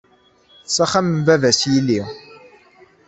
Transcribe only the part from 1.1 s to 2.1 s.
n baba-s yili.